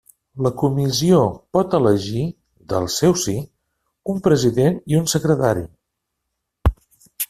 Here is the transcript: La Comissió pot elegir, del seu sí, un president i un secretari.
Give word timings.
La 0.43 0.51
Comissió 0.61 1.19
pot 1.57 1.75
elegir, 1.81 2.25
del 2.75 2.89
seu 2.97 3.15
sí, 3.27 3.37
un 4.15 4.27
president 4.31 4.83
i 4.95 5.01
un 5.05 5.09
secretari. 5.17 5.67